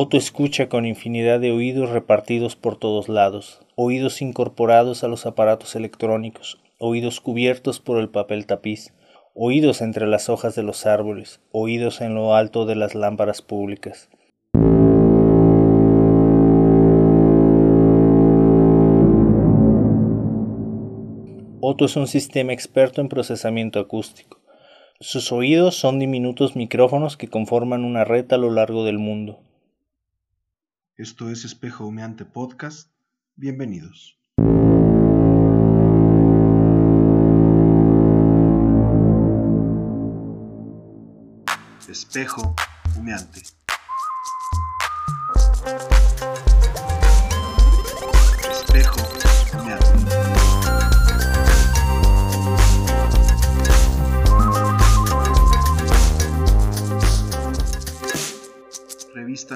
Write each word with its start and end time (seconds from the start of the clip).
Otto 0.00 0.16
escucha 0.16 0.68
con 0.68 0.86
infinidad 0.86 1.40
de 1.40 1.50
oídos 1.50 1.90
repartidos 1.90 2.54
por 2.54 2.76
todos 2.76 3.08
lados, 3.08 3.62
oídos 3.74 4.22
incorporados 4.22 5.02
a 5.02 5.08
los 5.08 5.26
aparatos 5.26 5.74
electrónicos, 5.74 6.60
oídos 6.78 7.20
cubiertos 7.20 7.80
por 7.80 7.98
el 7.98 8.08
papel 8.08 8.46
tapiz, 8.46 8.94
oídos 9.34 9.80
entre 9.80 10.06
las 10.06 10.28
hojas 10.28 10.54
de 10.54 10.62
los 10.62 10.86
árboles, 10.86 11.40
oídos 11.50 12.00
en 12.00 12.14
lo 12.14 12.36
alto 12.36 12.64
de 12.64 12.76
las 12.76 12.94
lámparas 12.94 13.42
públicas. 13.42 14.08
Otto 21.60 21.86
es 21.86 21.96
un 21.96 22.06
sistema 22.06 22.52
experto 22.52 23.00
en 23.00 23.08
procesamiento 23.08 23.80
acústico. 23.80 24.38
Sus 25.00 25.32
oídos 25.32 25.74
son 25.74 25.98
diminutos 25.98 26.54
micrófonos 26.54 27.16
que 27.16 27.26
conforman 27.26 27.84
una 27.84 28.04
red 28.04 28.32
a 28.32 28.36
lo 28.36 28.52
largo 28.52 28.84
del 28.84 29.00
mundo. 29.00 29.40
Esto 30.98 31.30
es 31.30 31.44
Espejo 31.44 31.86
Humeante 31.86 32.24
Podcast. 32.24 32.90
Bienvenidos. 33.36 34.18
Espejo 41.88 42.56
Humeante. 42.96 43.42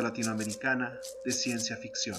Latinoamericana 0.01 0.99
de 1.25 1.33
Ciencia 1.33 1.77
Ficción. 1.77 2.17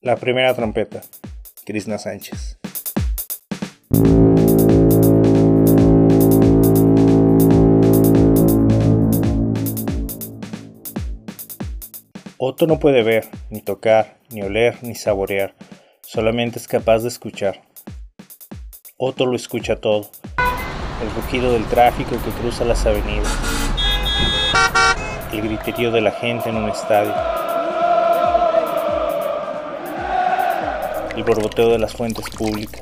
La 0.00 0.16
primera 0.16 0.54
trompeta. 0.54 1.00
Krishna 1.64 1.96
Sánchez. 1.96 2.58
Otto 12.44 12.66
no 12.66 12.80
puede 12.80 13.04
ver, 13.04 13.28
ni 13.50 13.62
tocar, 13.62 14.18
ni 14.30 14.42
oler, 14.42 14.82
ni 14.82 14.96
saborear, 14.96 15.54
solamente 16.00 16.58
es 16.58 16.66
capaz 16.66 17.02
de 17.02 17.08
escuchar. 17.08 17.71
Otto 19.04 19.26
lo 19.26 19.34
escucha 19.34 19.74
todo, 19.74 20.08
el 21.02 21.10
rugido 21.16 21.54
del 21.54 21.64
tráfico 21.64 22.10
que 22.24 22.30
cruza 22.40 22.64
las 22.64 22.86
avenidas, 22.86 23.36
el 25.32 25.42
griterío 25.42 25.90
de 25.90 26.00
la 26.00 26.12
gente 26.12 26.50
en 26.50 26.54
un 26.54 26.70
estadio, 26.70 27.12
el 31.16 31.24
borboteo 31.24 31.70
de 31.70 31.80
las 31.80 31.94
fuentes 31.94 32.30
públicas, 32.30 32.80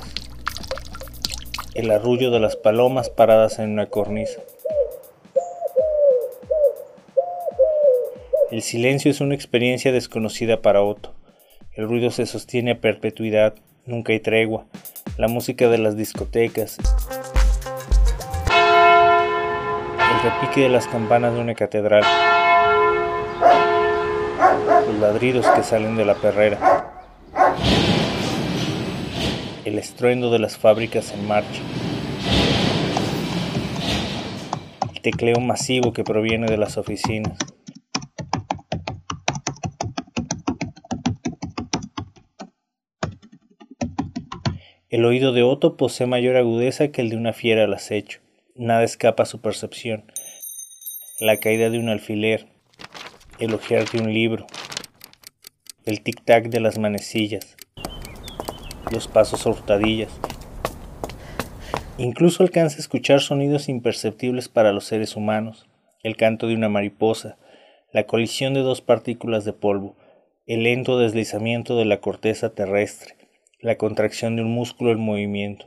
el 1.73 1.91
arrullo 1.91 2.31
de 2.31 2.41
las 2.41 2.55
palomas 2.55 3.09
paradas 3.09 3.59
en 3.59 3.71
una 3.71 3.87
cornisa. 3.87 4.43
El 8.51 8.61
silencio 8.61 9.11
es 9.11 9.23
una 9.23 9.35
experiencia 9.35 9.91
desconocida 9.91 10.61
para 10.61 10.83
Otto. 10.83 11.15
El 11.73 11.89
ruido 11.89 12.11
se 12.11 12.27
sostiene 12.27 12.73
a 12.73 12.81
perpetuidad, 12.83 13.55
nunca 13.87 14.13
hay 14.13 14.21
tregua. 14.21 14.67
La 15.21 15.29
música 15.29 15.69
de 15.69 15.77
las 15.77 15.99
discotecas. 15.99 16.79
El 19.99 20.31
repique 20.31 20.63
de 20.63 20.71
las 20.71 20.87
campanas 20.87 21.35
de 21.35 21.41
una 21.41 21.55
catedral. 21.55 22.03
Los 24.87 24.99
ladridos 24.99 25.47
que 25.49 25.63
salen 25.63 25.99
de 25.99 26.07
la 26.07 26.15
perrera. 26.15 27.05
El 29.67 29.79
estruendo 29.79 30.31
de 30.31 30.39
las 30.39 30.57
fábricas 30.57 31.13
en 31.13 31.29
marcha. 31.29 31.61
El 34.95 35.03
tecleo 35.03 35.39
masivo 35.39 35.93
que 35.93 36.03
proviene 36.03 36.47
de 36.47 36.57
las 36.57 36.79
oficinas. 36.79 37.37
El 44.91 45.05
oído 45.05 45.33
de 45.33 45.45
Otto 45.45 45.77
posee 45.77 46.09
mayor 46.09 46.35
agudeza 46.35 46.89
que 46.89 47.01
el 47.01 47.11
de 47.11 47.17
una 47.17 47.33
fiera 47.33 47.63
al 47.63 47.73
acecho. 47.73 48.19
Nada 48.57 48.83
escapa 48.83 49.23
a 49.23 49.27
su 49.27 49.41
percepción. 49.41 50.03
La 51.21 51.37
caída 51.37 51.71
de 51.71 51.79
un 51.79 51.89
alfiler, 51.89 52.49
el 53.39 53.55
ojear 53.55 53.89
de 53.89 54.01
un 54.03 54.13
libro, 54.13 54.49
el 55.85 56.03
tic-tac 56.03 56.49
de 56.49 56.59
las 56.59 56.77
manecillas, 56.77 57.57
los 58.91 59.07
pasos 59.07 59.47
a 59.47 59.51
hurtadillas. 59.51 60.11
Incluso 61.97 62.43
alcanza 62.43 62.79
a 62.79 62.81
escuchar 62.81 63.21
sonidos 63.21 63.69
imperceptibles 63.69 64.49
para 64.49 64.73
los 64.73 64.87
seres 64.87 65.15
humanos, 65.15 65.69
el 66.03 66.17
canto 66.17 66.49
de 66.49 66.55
una 66.55 66.69
mariposa, 66.69 67.39
la 67.93 68.09
colisión 68.09 68.55
de 68.55 68.61
dos 68.63 68.81
partículas 68.81 69.45
de 69.45 69.53
polvo, 69.53 69.97
el 70.47 70.65
lento 70.65 70.99
deslizamiento 70.99 71.77
de 71.77 71.85
la 71.85 72.01
corteza 72.01 72.51
terrestre, 72.51 73.20
la 73.63 73.77
contracción 73.77 74.37
de 74.37 74.43
un 74.43 74.51
músculo 74.53 74.91
en 74.91 75.01
movimiento. 75.01 75.67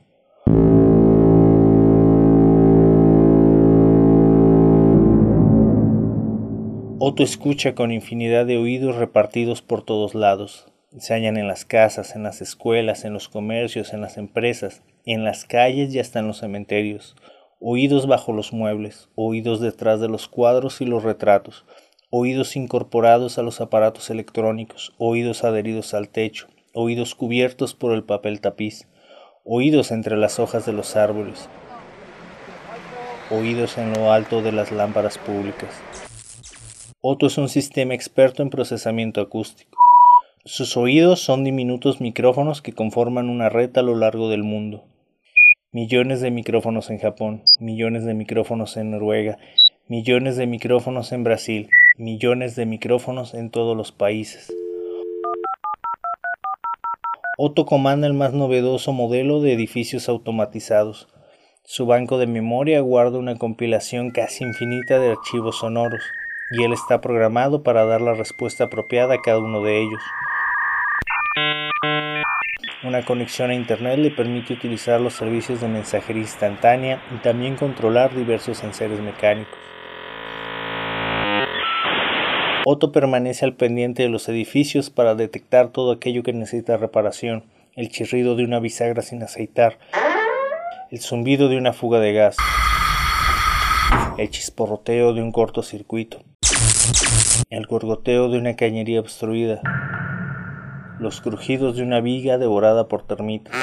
Otto 7.00 7.22
escucha 7.22 7.76
con 7.76 7.92
infinidad 7.92 8.48
de 8.48 8.58
oídos 8.58 8.96
repartidos 8.96 9.62
por 9.62 9.84
todos 9.84 10.16
lados. 10.16 10.66
Se 10.98 11.14
hallan 11.14 11.38
en 11.38 11.48
las 11.48 11.66
casas, 11.66 12.16
en 12.16 12.24
las 12.24 12.42
escuelas, 12.42 13.06
en 13.06 13.14
los 13.14 13.30
comercios, 13.30 13.94
en 13.94 14.02
las 14.02 14.18
empresas, 14.18 14.82
en 15.06 15.24
las 15.24 15.46
calles 15.46 15.94
y 15.94 16.00
hasta 16.00 16.20
en 16.20 16.28
los 16.28 16.40
cementerios. 16.40 17.16
Oídos 17.60 18.08
bajo 18.08 18.34
los 18.34 18.54
muebles, 18.54 19.10
oídos 19.14 19.60
detrás 19.60 20.00
de 20.00 20.10
los 20.10 20.28
cuadros 20.28 20.82
y 20.82 20.86
los 20.86 21.04
retratos, 21.04 21.66
oídos 22.10 22.56
incorporados 22.56 23.38
a 23.38 23.44
los 23.44 23.62
aparatos 23.62 24.10
electrónicos, 24.10 24.94
oídos 24.98 25.44
adheridos 25.44 25.94
al 25.94 26.10
techo, 26.10 26.48
oídos 26.74 27.14
cubiertos 27.14 27.76
por 27.76 27.94
el 27.94 28.04
papel 28.04 28.42
tapiz, 28.42 28.88
oídos 29.46 29.92
entre 29.92 30.18
las 30.18 30.40
hojas 30.40 30.66
de 30.66 30.74
los 30.74 30.96
árboles, 30.96 31.48
oídos 33.30 33.78
en 33.78 33.94
lo 33.94 34.12
alto 34.12 34.42
de 34.42 34.52
las 34.52 34.72
lámparas 34.72 35.20
públicas. 35.20 35.70
Otto 37.00 37.28
es 37.28 37.38
un 37.38 37.50
sistema 37.50 37.94
experto 37.94 38.42
en 38.42 38.50
procesamiento 38.50 39.22
acústico. 39.22 39.78
Sus 40.46 40.76
oídos 40.76 41.20
son 41.20 41.44
diminutos 41.44 42.02
micrófonos 42.02 42.62
que 42.62 42.74
conforman 42.74 43.30
una 43.30 43.50
red 43.50 43.78
a 43.78 43.82
lo 43.82 43.96
largo 43.96 44.30
del 44.30 44.44
mundo. 44.44 44.84
Millones 45.72 46.22
de 46.22 46.32
micrófonos 46.32 46.90
en 46.90 47.00
Japón, 47.00 47.44
millones 47.60 48.04
de 48.04 48.14
micrófonos 48.14 48.78
en 48.78 48.92
Noruega, 48.92 49.38
millones 49.88 50.38
de 50.38 50.48
micrófonos 50.48 51.12
en 51.12 51.24
Brasil, 51.24 51.70
millones 51.98 52.56
de 52.56 52.66
micrófonos 52.66 53.34
en 53.34 53.50
todos 53.52 53.78
los 53.78 53.92
países. 53.92 54.52
Otto 57.36 57.66
comanda 57.66 58.06
el 58.06 58.14
más 58.14 58.32
novedoso 58.34 58.94
modelo 58.94 59.42
de 59.42 59.54
edificios 59.54 60.08
automatizados. 60.08 61.08
Su 61.64 61.88
banco 61.88 62.20
de 62.20 62.28
memoria 62.28 62.80
guarda 62.82 63.18
una 63.18 63.38
compilación 63.38 64.12
casi 64.12 64.44
infinita 64.44 65.00
de 65.00 65.14
archivos 65.14 65.58
sonoros, 65.58 66.04
y 66.52 66.64
él 66.64 66.74
está 66.74 67.02
programado 67.02 67.64
para 67.64 67.86
dar 67.86 68.02
la 68.02 68.14
respuesta 68.14 68.66
apropiada 68.66 69.16
a 69.16 69.22
cada 69.22 69.40
uno 69.40 69.64
de 69.64 69.82
ellos. 69.82 70.02
Una 72.84 73.04
conexión 73.04 73.50
a 73.50 73.56
Internet 73.56 73.98
le 73.98 74.12
permite 74.12 74.54
utilizar 74.54 75.02
los 75.02 75.16
servicios 75.16 75.60
de 75.60 75.70
mensajería 75.70 76.22
instantánea 76.22 77.02
y 77.16 77.18
también 77.24 77.56
controlar 77.56 78.14
diversos 78.14 78.64
enseres 78.64 79.00
mecánicos. 79.00 79.73
Otto 82.66 82.94
permanece 82.94 83.44
al 83.44 83.56
pendiente 83.56 84.04
de 84.04 84.10
los 84.10 84.30
edificios 84.30 84.90
para 84.90 85.16
detectar 85.16 85.70
todo 85.70 85.92
aquello 85.92 86.24
que 86.24 86.32
necesita 86.32 86.78
reparación, 86.78 87.44
el 87.76 87.90
chirrido 87.90 88.38
de 88.38 88.46
una 88.46 88.62
bisagra 88.62 89.02
sin 89.02 89.22
aceitar, 89.22 89.80
el 90.90 91.02
zumbido 91.02 91.50
de 91.50 91.58
una 91.58 91.74
fuga 91.74 92.00
de 92.00 92.14
gas, 92.14 92.38
el 94.18 94.30
chisporroteo 94.30 95.14
de 95.14 95.22
un 95.22 95.34
cortocircuito, 95.34 96.22
el 97.50 97.66
gorgoteo 97.66 98.30
de 98.30 98.38
una 98.38 98.56
cañería 98.56 99.02
obstruida, 99.02 99.60
los 101.00 101.20
crujidos 101.20 101.76
de 101.76 101.84
una 101.84 102.00
viga 102.00 102.38
devorada 102.38 102.88
por 102.88 103.06
termitas. 103.06 103.54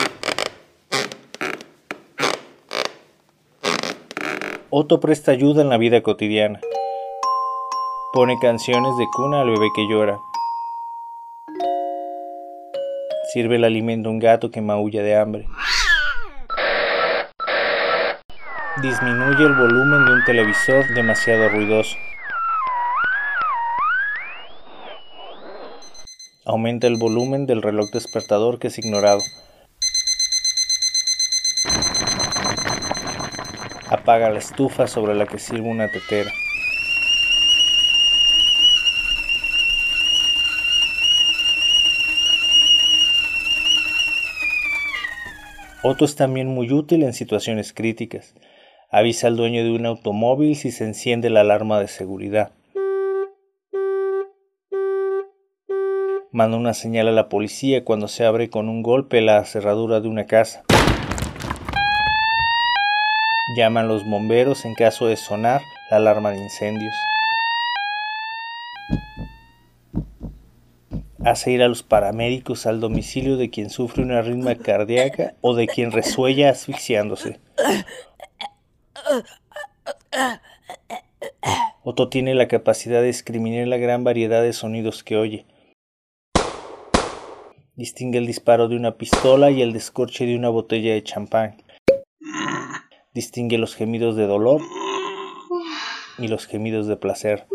Otto 4.69 5.01
presta 5.01 5.33
ayuda 5.33 5.63
en 5.63 5.71
la 5.71 5.79
vida 5.79 6.03
cotidiana. 6.03 6.61
Pone 8.13 8.39
canciones 8.41 8.97
de 8.97 9.07
cuna 9.09 9.43
al 9.43 9.51
bebé 9.51 9.69
que 9.73 9.87
llora. 9.87 10.19
Sirve 13.33 13.57
el 13.57 13.65
alimento 13.65 14.09
a 14.09 14.13
un 14.13 14.19
gato 14.19 14.51
que 14.51 14.61
maulla 14.61 15.03
de 15.03 15.17
hambre. 15.17 15.47
disminuye 18.83 19.45
el 19.45 19.55
volumen 19.55 20.07
de 20.07 20.13
un 20.13 20.25
televisor 20.25 20.87
demasiado 20.95 21.49
ruidoso. 21.51 21.97
Aumenta 26.47 26.87
el 26.87 26.97
volumen 26.97 27.47
del 27.47 27.63
reloj 27.63 27.91
despertador 27.93 28.59
que 28.59 28.69
es 28.69 28.79
ignorado. 28.79 29.21
Apaga 33.89 34.31
la 34.31 34.39
estufa 34.39 34.87
sobre 34.87 35.15
la 35.15 35.27
que 35.27 35.39
sirve 35.39 35.69
una 35.69 35.89
tetera. 35.89 36.31
Otto 45.83 46.05
es 46.05 46.15
también 46.15 46.47
muy 46.47 46.71
útil 46.73 47.03
en 47.05 47.15
situaciones 47.15 47.73
críticas. 47.73 48.35
Avisa 48.91 49.29
al 49.29 49.37
dueño 49.37 49.65
de 49.65 49.71
un 49.71 49.87
automóvil 49.87 50.55
si 50.55 50.73
se 50.73 50.85
enciende 50.85 51.31
la 51.31 51.41
alarma 51.41 51.81
de 51.81 51.89
seguridad. 51.89 52.53
Manda 56.33 56.59
una 56.59 56.75
señal 56.75 57.09
a 57.09 57.13
la 57.13 57.31
policía 57.31 57.83
cuando 57.83 58.09
se 58.09 58.27
abre 58.27 58.51
con 58.51 58.69
un 58.69 58.83
golpe 58.83 59.23
la 59.23 59.43
cerradura 59.47 60.03
de 60.03 60.09
una 60.09 60.27
casa. 60.27 60.65
Llaman 63.57 63.89
los 63.89 64.05
bomberos 64.05 64.67
en 64.67 64.75
caso 64.75 65.07
de 65.07 65.17
sonar 65.17 65.63
la 65.91 65.97
alarma 65.97 66.31
de 66.31 66.43
incendios. 66.43 66.95
Hace 71.25 71.53
ir 71.53 71.63
a 71.63 71.69
los 71.69 71.83
paramédicos 71.83 72.67
al 72.67 72.81
domicilio 72.81 73.37
de 73.37 73.51
quien 73.51 73.71
sufre 73.71 74.03
una 74.03 74.19
arritmia 74.19 74.57
cardíaca 74.57 75.35
o 75.41 75.55
de 75.55 75.67
quien 75.67 75.93
resuella 75.93 76.51
asfixiándose. 76.51 77.41
Otto 81.83 82.09
tiene 82.09 82.35
la 82.35 82.49
capacidad 82.49 83.01
de 83.01 83.09
discriminar 83.09 83.67
la 83.69 83.79
gran 83.79 84.05
variedad 84.05 84.43
de 84.43 84.53
sonidos 84.53 85.03
que 85.03 85.17
oye. 85.17 85.47
Distingue 87.75 88.19
el 88.19 88.27
disparo 88.27 88.69
de 88.69 88.77
una 88.77 88.97
pistola 88.99 89.51
y 89.51 89.63
el 89.63 89.73
descorche 89.73 90.27
de 90.27 90.37
una 90.37 90.51
botella 90.51 90.93
de 90.93 91.03
champán. 91.03 91.63
Distingue 93.15 93.59
los 93.59 93.75
gemidos 93.75 94.17
de 94.17 94.27
dolor 94.27 94.61
y 96.19 96.29
los 96.29 96.47
gemidos 96.47 96.87
de 96.87 96.97
placer. 96.97 97.47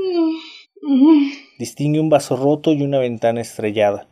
Distingue 1.57 2.01
un 2.01 2.09
vaso 2.09 2.35
roto 2.35 2.73
y 2.73 2.81
una 2.81 2.99
ventana 2.99 3.39
estrellada. 3.39 4.07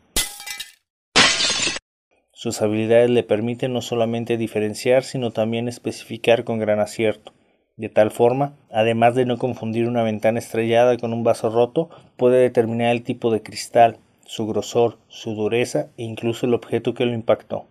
Sus 2.31 2.61
habilidades 2.61 3.09
le 3.09 3.23
permiten 3.23 3.73
no 3.73 3.81
solamente 3.81 4.37
diferenciar, 4.37 5.03
sino 5.03 5.31
también 5.31 5.67
especificar 5.67 6.45
con 6.45 6.57
gran 6.59 6.79
acierto. 6.79 7.33
De 7.75 7.89
tal 7.89 8.11
forma, 8.11 8.53
además 8.71 9.15
de 9.15 9.25
no 9.25 9.37
confundir 9.37 9.89
una 9.89 10.03
ventana 10.03 10.39
estrellada 10.39 10.95
con 10.97 11.11
un 11.11 11.25
vaso 11.25 11.49
roto, 11.49 11.89
puede 12.15 12.37
determinar 12.37 12.91
el 12.91 13.03
tipo 13.03 13.29
de 13.29 13.43
cristal, 13.43 13.97
su 14.25 14.47
grosor, 14.47 14.97
su 15.09 15.35
dureza 15.35 15.89
e 15.97 16.03
incluso 16.03 16.45
el 16.45 16.53
objeto 16.53 16.93
que 16.93 17.05
lo 17.05 17.13
impactó. 17.13 17.65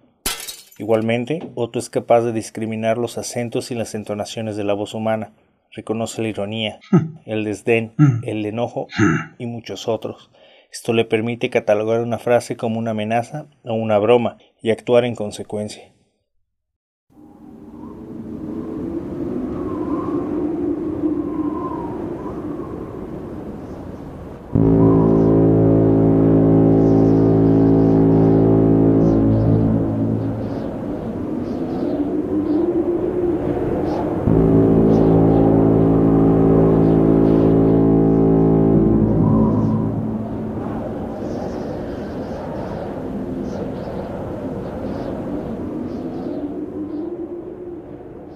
Igualmente, 0.77 1.49
Otto 1.55 1.79
es 1.79 1.89
capaz 1.89 2.21
de 2.23 2.33
discriminar 2.33 2.99
los 2.99 3.17
acentos 3.17 3.71
y 3.71 3.75
las 3.75 3.95
entonaciones 3.95 4.57
de 4.57 4.65
la 4.65 4.75
voz 4.75 4.93
humana, 4.93 5.33
reconoce 5.73 6.23
la 6.23 6.29
ironía, 6.29 6.81
el 7.25 7.45
desdén, 7.45 7.95
el 8.25 8.45
enojo 8.45 8.89
y 9.39 9.47
muchos 9.47 9.89
otros. 9.89 10.31
Esto 10.71 10.93
le 10.93 11.05
permite 11.05 11.51
catalogar 11.51 12.01
una 12.01 12.19
frase 12.19 12.57
como 12.57 12.79
una 12.79 12.93
amenaza 12.93 13.47
o 13.65 13.75
una 13.75 13.99
broma 13.99 14.39
y 14.63 14.71
actuar 14.71 15.05
en 15.05 15.15
consecuencia. 15.15 15.93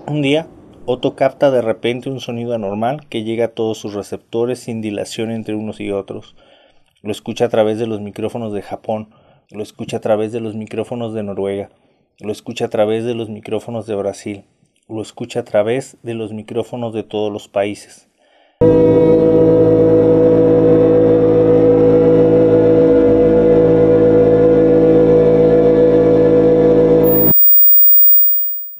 Un 0.09 0.23
día, 0.23 0.47
Otto 0.85 1.17
capta 1.17 1.51
de 1.51 1.63
repente 1.63 2.09
un 2.09 2.21
sonido 2.21 2.55
anormal 2.55 3.09
que 3.09 3.25
llega 3.25 3.47
a 3.47 3.55
todos 3.55 3.77
sus 3.77 3.93
receptores 3.93 4.61
sin 4.61 4.81
dilación 4.81 5.33
entre 5.33 5.57
unos 5.57 5.81
y 5.81 5.91
otros. 5.91 6.37
Lo 7.03 7.11
escucha 7.11 7.47
a 7.47 7.49
través 7.49 7.81
de 7.81 7.89
los 7.89 8.01
micrófonos 8.01 8.53
de 8.53 8.63
Japón, 8.63 9.09
lo 9.51 9.65
escucha 9.65 9.97
a 9.97 10.01
través 10.01 10.31
de 10.31 10.39
los 10.39 10.55
micrófonos 10.55 11.13
de 11.13 11.25
Noruega, 11.25 11.71
lo 12.21 12.31
escucha 12.31 12.67
a 12.67 12.71
través 12.71 13.05
de 13.05 13.15
los 13.15 13.29
micrófonos 13.29 13.89
de 13.89 13.97
Brasil, 13.97 14.45
lo 14.89 15.03
escucha 15.03 15.41
a 15.41 15.45
través 15.45 15.97
de 16.05 16.15
los 16.15 16.33
micrófonos 16.33 16.95
de 16.95 17.03
todos 17.03 17.33
los 17.33 17.49
países. 17.49 18.09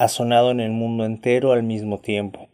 Sonado 0.07 0.51
en 0.51 0.59
el 0.59 0.71
mundo 0.71 1.05
entero 1.05 1.51
al 1.51 1.63
mismo 1.63 1.99
tiempo. 1.99 2.49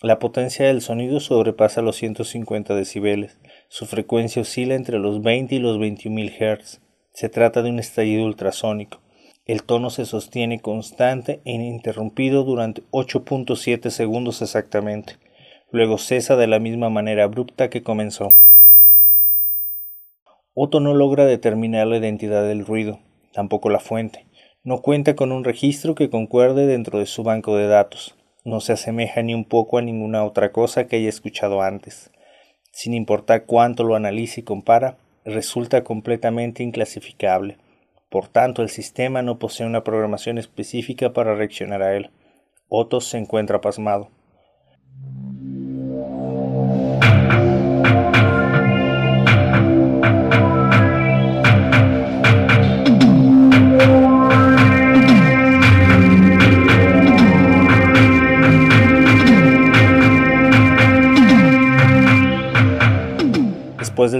La 0.00 0.20
potencia 0.20 0.66
del 0.66 0.80
sonido 0.80 1.18
sobrepasa 1.18 1.82
los 1.82 1.96
150 1.96 2.74
decibeles. 2.76 3.36
Su 3.68 3.86
frecuencia 3.86 4.42
oscila 4.42 4.76
entre 4.76 5.00
los 5.00 5.22
20 5.22 5.56
y 5.56 5.58
los 5.58 5.78
21.000 5.78 6.58
Hz. 6.60 6.80
Se 7.12 7.28
trata 7.28 7.62
de 7.62 7.70
un 7.70 7.80
estallido 7.80 8.24
ultrasónico. 8.24 9.00
El 9.44 9.64
tono 9.64 9.90
se 9.90 10.04
sostiene 10.04 10.60
constante 10.60 11.40
e 11.44 11.52
ininterrumpido 11.52 12.44
durante 12.44 12.82
8.7 12.92 13.90
segundos 13.90 14.40
exactamente. 14.40 15.16
Luego 15.72 15.98
cesa 15.98 16.36
de 16.36 16.46
la 16.46 16.60
misma 16.60 16.90
manera 16.90 17.24
abrupta 17.24 17.68
que 17.68 17.82
comenzó. 17.82 18.28
Otto 20.54 20.78
no 20.78 20.94
logra 20.94 21.24
determinar 21.24 21.88
la 21.88 21.96
identidad 21.96 22.46
del 22.46 22.64
ruido, 22.64 23.00
tampoco 23.32 23.68
la 23.68 23.80
fuente. 23.80 24.27
No 24.64 24.82
cuenta 24.82 25.14
con 25.14 25.30
un 25.30 25.44
registro 25.44 25.94
que 25.94 26.10
concuerde 26.10 26.66
dentro 26.66 26.98
de 26.98 27.06
su 27.06 27.22
banco 27.22 27.56
de 27.56 27.68
datos. 27.68 28.16
No 28.44 28.60
se 28.60 28.72
asemeja 28.72 29.22
ni 29.22 29.32
un 29.32 29.44
poco 29.44 29.78
a 29.78 29.82
ninguna 29.82 30.24
otra 30.24 30.50
cosa 30.50 30.86
que 30.86 30.96
haya 30.96 31.08
escuchado 31.08 31.62
antes. 31.62 32.10
Sin 32.72 32.92
importar 32.92 33.46
cuánto 33.46 33.84
lo 33.84 33.94
analice 33.94 34.40
y 34.40 34.44
compara, 34.44 34.98
resulta 35.24 35.84
completamente 35.84 36.64
inclasificable. 36.64 37.56
Por 38.10 38.26
tanto, 38.28 38.62
el 38.62 38.68
sistema 38.68 39.22
no 39.22 39.38
posee 39.38 39.66
una 39.66 39.84
programación 39.84 40.38
específica 40.38 41.12
para 41.12 41.34
reaccionar 41.36 41.82
a 41.82 41.96
él. 41.96 42.10
Otto 42.68 43.00
se 43.00 43.18
encuentra 43.18 43.60
pasmado. 43.60 44.10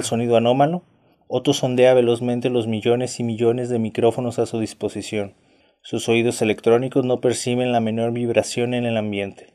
Sonido 0.09 0.37
anómalo, 0.37 0.83
Otto 1.31 1.53
sondea 1.53 1.93
velozmente 1.93 2.49
los 2.49 2.67
millones 2.67 3.21
y 3.21 3.23
millones 3.23 3.69
de 3.69 3.79
micrófonos 3.79 4.39
a 4.39 4.47
su 4.47 4.59
disposición. 4.61 5.35
Sus 5.83 6.09
oídos 6.09 6.41
electrónicos 6.41 7.05
no 7.05 7.21
perciben 7.21 7.71
la 7.71 7.81
menor 7.81 8.13
vibración 8.13 8.73
en 8.73 8.87
el 8.87 8.97
ambiente. 8.97 9.53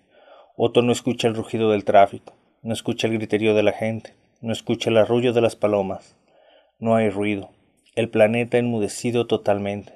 Otto 0.56 0.84
no 0.84 0.92
escucha 0.92 1.28
el 1.28 1.34
rugido 1.34 1.72
del 1.72 1.84
tráfico, 1.84 2.36
no 2.62 2.74
escucha 2.74 3.08
el 3.08 3.14
griterío 3.14 3.56
de 3.56 3.64
la 3.64 3.72
gente, 3.72 4.14
no 4.40 4.54
escucha 4.54 4.92
el 4.92 4.98
arrullo 4.98 5.34
de 5.34 5.42
las 5.42 5.56
palomas. 5.56 6.16
No 6.78 6.96
hay 6.96 7.10
ruido. 7.10 7.50
El 7.96 8.10
planeta 8.10 8.60
enmudecido 8.60 9.26
totalmente. 9.26 9.94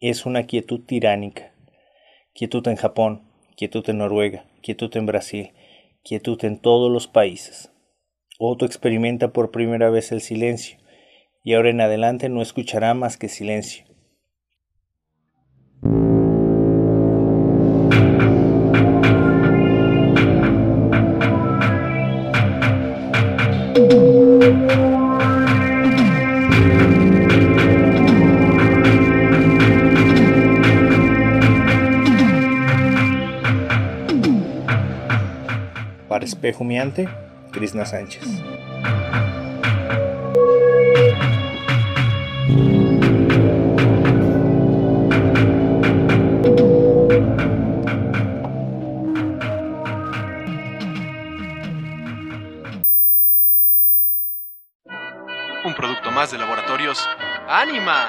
Es 0.00 0.26
una 0.26 0.42
quietud 0.42 0.80
tiránica. 0.84 1.52
Quietud 2.34 2.66
en 2.66 2.76
Japón, 2.76 3.22
quietud 3.56 3.88
en 3.88 3.98
Noruega, 3.98 4.44
quietud 4.60 4.90
en 4.96 5.06
Brasil, 5.06 5.52
quietud 6.02 6.44
en 6.44 6.58
todos 6.58 6.90
los 6.90 7.06
países. 7.06 7.71
Otto 8.38 8.64
experimenta 8.64 9.32
por 9.32 9.50
primera 9.50 9.90
vez 9.90 10.10
el 10.10 10.20
silencio, 10.20 10.78
y 11.44 11.54
ahora 11.54 11.70
en 11.70 11.80
adelante 11.80 12.28
no 12.28 12.42
escuchará 12.42 12.94
más 12.94 13.16
que 13.16 13.28
silencio. 13.28 13.84
Para 36.08 36.24
espejo 36.24 36.64
miante? 36.64 37.08
Crisna 37.52 37.84
Sánchez. 37.84 38.24
Un 55.64 55.74
producto 55.74 56.10
más 56.10 56.32
de 56.32 56.38
laboratorios. 56.38 57.06
¡Anima! 57.46 58.08